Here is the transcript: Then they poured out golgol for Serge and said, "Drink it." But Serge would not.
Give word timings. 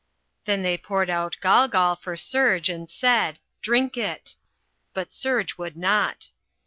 Then 0.45 0.63
they 0.63 0.79
poured 0.79 1.11
out 1.11 1.37
golgol 1.43 1.95
for 1.95 2.17
Serge 2.17 2.69
and 2.69 2.89
said, 2.89 3.37
"Drink 3.61 3.97
it." 3.97 4.35
But 4.95 5.13
Serge 5.13 5.59
would 5.59 5.77
not. 5.77 6.29